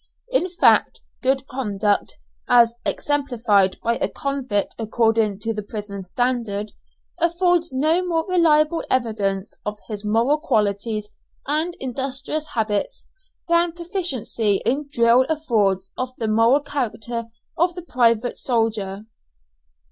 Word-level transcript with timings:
In 0.31 0.49
fact, 0.49 1.01
"good 1.21 1.45
conduct," 1.45 2.15
as 2.49 2.73
exemplified 2.83 3.77
by 3.83 3.97
a 3.99 4.09
convict 4.09 4.73
according 4.79 5.37
to 5.41 5.53
the 5.53 5.61
prison 5.61 6.03
standard, 6.03 6.71
affords 7.19 7.71
no 7.71 8.03
more 8.03 8.25
reliable 8.27 8.83
evidence 8.89 9.59
of 9.63 9.77
his 9.87 10.03
moral 10.03 10.39
qualities 10.39 11.09
and 11.45 11.75
industrious 11.79 12.47
habits, 12.55 13.05
than 13.47 13.73
proficiency 13.73 14.63
in 14.65 14.89
drill 14.91 15.23
affords 15.29 15.93
of 15.95 16.15
the 16.17 16.27
moral 16.27 16.61
character 16.61 17.25
of 17.55 17.75
the 17.75 17.83
private 17.83 18.39
soldier. 18.39 19.05